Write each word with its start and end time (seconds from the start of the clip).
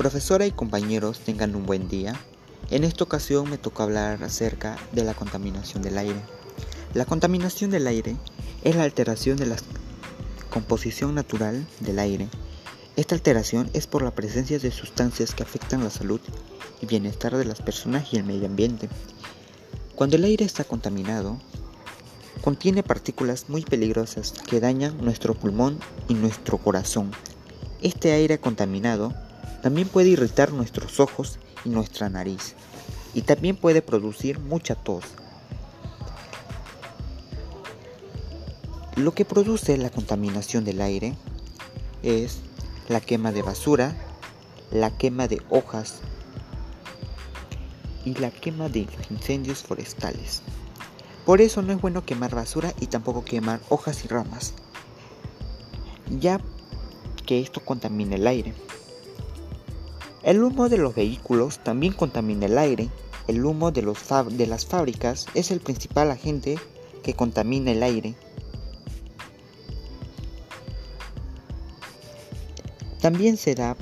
Profesora 0.00 0.46
y 0.46 0.50
compañeros, 0.50 1.18
tengan 1.18 1.54
un 1.54 1.66
buen 1.66 1.86
día. 1.86 2.18
En 2.70 2.84
esta 2.84 3.04
ocasión 3.04 3.50
me 3.50 3.58
toca 3.58 3.82
hablar 3.82 4.24
acerca 4.24 4.78
de 4.92 5.04
la 5.04 5.12
contaminación 5.12 5.82
del 5.82 5.98
aire. 5.98 6.18
La 6.94 7.04
contaminación 7.04 7.70
del 7.70 7.86
aire 7.86 8.16
es 8.64 8.76
la 8.76 8.84
alteración 8.84 9.36
de 9.36 9.44
la 9.44 9.56
composición 10.48 11.14
natural 11.14 11.66
del 11.80 11.98
aire. 11.98 12.30
Esta 12.96 13.14
alteración 13.14 13.68
es 13.74 13.86
por 13.86 14.00
la 14.00 14.14
presencia 14.14 14.58
de 14.58 14.70
sustancias 14.70 15.34
que 15.34 15.42
afectan 15.42 15.84
la 15.84 15.90
salud 15.90 16.20
y 16.80 16.86
bienestar 16.86 17.36
de 17.36 17.44
las 17.44 17.60
personas 17.60 18.10
y 18.10 18.16
el 18.16 18.24
medio 18.24 18.46
ambiente. 18.46 18.88
Cuando 19.96 20.16
el 20.16 20.24
aire 20.24 20.46
está 20.46 20.64
contaminado, 20.64 21.38
contiene 22.40 22.82
partículas 22.82 23.50
muy 23.50 23.66
peligrosas 23.66 24.32
que 24.32 24.60
dañan 24.60 24.96
nuestro 25.04 25.34
pulmón 25.34 25.78
y 26.08 26.14
nuestro 26.14 26.56
corazón. 26.56 27.10
Este 27.82 28.12
aire 28.12 28.40
contaminado 28.40 29.12
también 29.62 29.88
puede 29.88 30.08
irritar 30.08 30.52
nuestros 30.52 31.00
ojos 31.00 31.38
y 31.64 31.68
nuestra 31.68 32.08
nariz 32.08 32.54
y 33.14 33.22
también 33.22 33.56
puede 33.56 33.82
producir 33.82 34.38
mucha 34.38 34.74
tos. 34.74 35.04
Lo 38.96 39.12
que 39.12 39.24
produce 39.24 39.76
la 39.76 39.90
contaminación 39.90 40.64
del 40.64 40.80
aire 40.80 41.14
es 42.02 42.40
la 42.88 43.00
quema 43.00 43.32
de 43.32 43.42
basura, 43.42 43.96
la 44.70 44.96
quema 44.96 45.28
de 45.28 45.42
hojas 45.48 46.00
y 48.04 48.14
la 48.14 48.30
quema 48.30 48.68
de 48.68 48.86
incendios 49.10 49.62
forestales. 49.62 50.42
Por 51.24 51.40
eso 51.40 51.62
no 51.62 51.72
es 51.72 51.80
bueno 51.80 52.04
quemar 52.04 52.34
basura 52.34 52.74
y 52.80 52.86
tampoco 52.86 53.24
quemar 53.24 53.60
hojas 53.68 54.04
y 54.04 54.08
ramas, 54.08 54.54
ya 56.18 56.40
que 57.26 57.40
esto 57.40 57.64
contamina 57.64 58.16
el 58.16 58.26
aire. 58.26 58.54
El 60.22 60.44
humo 60.44 60.68
de 60.68 60.76
los 60.76 60.94
vehículos 60.94 61.60
también 61.60 61.94
contamina 61.94 62.44
el 62.44 62.58
aire. 62.58 62.90
El 63.26 63.42
humo 63.42 63.70
de, 63.70 63.82
las 63.82 64.66
fábricas 64.66 65.26
es 65.32 65.50
el 65.50 65.60
principal 65.60 66.10
agente 66.10 66.58
que 67.02 67.14
contamina 67.14 67.70
el 67.70 67.82
aire. 67.82 68.14
También 73.00 73.38
se 73.38 73.54
da 73.54 73.78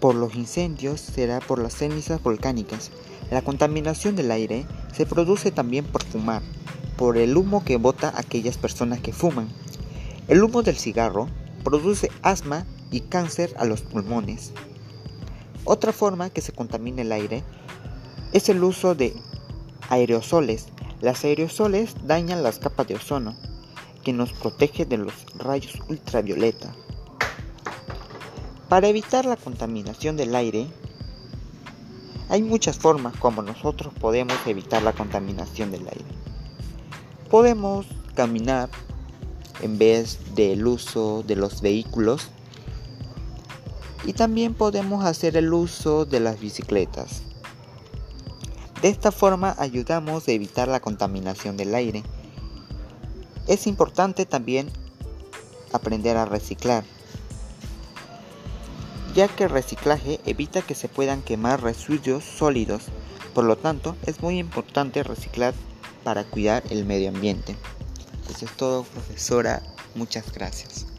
por 0.00 0.14
los 0.14 0.34
incendios, 0.34 1.00
se 1.00 1.26
da 1.26 1.40
por 1.40 1.58
las 1.58 1.74
cenizas 1.74 2.22
volcánicas. 2.22 2.90
La 3.30 3.42
contaminación 3.42 4.16
del 4.16 4.30
aire 4.30 4.64
se 4.94 5.04
produce 5.04 5.50
también 5.50 5.84
por 5.84 6.02
fumar, 6.02 6.40
por 6.96 7.18
el 7.18 7.36
humo 7.36 7.62
que 7.62 7.76
bota 7.76 8.14
aquellas 8.16 8.56
personas 8.56 9.00
que 9.00 9.12
fuman. 9.12 9.48
El 10.28 10.42
humo 10.42 10.62
del 10.62 10.76
cigarro 10.76 11.28
produce 11.62 12.10
asma 12.22 12.64
y 12.90 13.00
cáncer 13.00 13.54
a 13.58 13.66
los 13.66 13.82
pulmones. 13.82 14.52
Otra 15.64 15.92
forma 15.92 16.28
que 16.30 16.42
se 16.42 16.52
contamina 16.52 17.02
el 17.02 17.12
aire 17.12 17.42
es 18.32 18.48
el 18.48 18.62
uso 18.62 18.94
de 18.94 19.14
aerosoles. 19.88 20.66
Las 21.00 21.24
aerosoles 21.24 21.94
dañan 22.06 22.42
las 22.42 22.58
capas 22.58 22.86
de 22.86 22.96
ozono, 22.96 23.34
que 24.02 24.12
nos 24.12 24.32
protege 24.32 24.84
de 24.84 24.98
los 24.98 25.14
rayos 25.36 25.80
ultravioleta. 25.88 26.74
Para 28.68 28.88
evitar 28.88 29.24
la 29.24 29.36
contaminación 29.36 30.16
del 30.16 30.34
aire, 30.34 30.66
hay 32.28 32.42
muchas 32.42 32.78
formas 32.78 33.16
como 33.16 33.42
nosotros 33.42 33.92
podemos 33.98 34.36
evitar 34.46 34.82
la 34.82 34.92
contaminación 34.92 35.70
del 35.70 35.86
aire. 35.86 36.04
Podemos 37.30 37.86
caminar 38.14 38.68
en 39.62 39.78
vez 39.78 40.18
del 40.34 40.66
uso 40.66 41.22
de 41.26 41.36
los 41.36 41.62
vehículos 41.62 42.30
y 44.06 44.12
también 44.12 44.54
podemos 44.54 45.04
hacer 45.04 45.36
el 45.36 45.52
uso 45.52 46.04
de 46.04 46.20
las 46.20 46.40
bicicletas. 46.40 47.22
De 48.82 48.88
esta 48.88 49.12
forma 49.12 49.54
ayudamos 49.58 50.28
a 50.28 50.32
evitar 50.32 50.68
la 50.68 50.80
contaminación 50.80 51.56
del 51.56 51.74
aire. 51.74 52.02
Es 53.46 53.66
importante 53.66 54.26
también 54.26 54.70
aprender 55.72 56.16
a 56.16 56.26
reciclar, 56.26 56.84
ya 59.14 59.28
que 59.28 59.44
el 59.44 59.50
reciclaje 59.50 60.20
evita 60.26 60.62
que 60.62 60.74
se 60.74 60.88
puedan 60.88 61.22
quemar 61.22 61.62
residuos 61.62 62.24
sólidos, 62.24 62.84
por 63.32 63.44
lo 63.44 63.56
tanto 63.56 63.96
es 64.06 64.22
muy 64.22 64.38
importante 64.38 65.02
reciclar 65.02 65.54
para 66.02 66.24
cuidar 66.24 66.62
el 66.70 66.84
medio 66.84 67.08
ambiente. 67.08 67.56
Eso 68.28 68.44
es 68.44 68.52
todo 68.52 68.84
profesora, 68.84 69.62
muchas 69.94 70.32
gracias. 70.32 70.93